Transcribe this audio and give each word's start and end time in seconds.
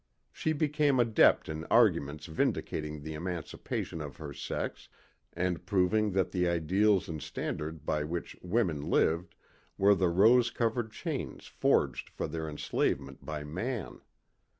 She 0.31 0.51
became 0.53 0.99
adept 0.99 1.47
in 1.47 1.63
arguments 1.65 2.25
vindicating 2.25 3.03
the 3.03 3.13
emancipation 3.13 4.01
of 4.01 4.17
her 4.17 4.33
sex 4.33 4.89
and 5.33 5.63
proving 5.63 6.13
that 6.13 6.31
the 6.31 6.47
ideals 6.49 7.07
and 7.07 7.21
standards 7.21 7.77
by 7.81 8.03
which 8.03 8.35
women 8.41 8.81
lived 8.81 9.35
were 9.77 9.93
the 9.93 10.09
rose 10.09 10.49
covered 10.49 10.91
chains 10.91 11.45
forged 11.45 12.09
for 12.09 12.27
their 12.27 12.49
enslavement 12.49 13.23
by 13.23 13.43
man. 13.43 14.01